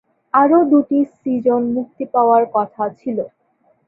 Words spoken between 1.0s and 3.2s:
Season মুক্তি পাওয়ার কথা ছিল।